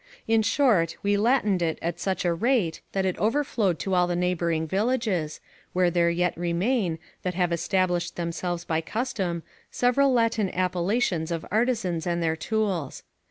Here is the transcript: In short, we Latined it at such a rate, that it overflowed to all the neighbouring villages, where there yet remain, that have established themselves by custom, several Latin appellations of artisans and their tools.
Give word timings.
In 0.27 0.41
short, 0.41 0.97
we 1.03 1.15
Latined 1.15 1.61
it 1.61 1.77
at 1.79 1.99
such 1.99 2.25
a 2.25 2.33
rate, 2.33 2.81
that 2.91 3.05
it 3.05 3.15
overflowed 3.19 3.77
to 3.81 3.93
all 3.93 4.07
the 4.07 4.15
neighbouring 4.15 4.65
villages, 4.67 5.39
where 5.73 5.91
there 5.91 6.09
yet 6.09 6.35
remain, 6.35 6.97
that 7.21 7.35
have 7.35 7.51
established 7.51 8.15
themselves 8.15 8.65
by 8.65 8.81
custom, 8.81 9.43
several 9.69 10.11
Latin 10.11 10.49
appellations 10.55 11.29
of 11.29 11.45
artisans 11.51 12.07
and 12.07 12.23
their 12.23 12.35
tools. 12.35 13.03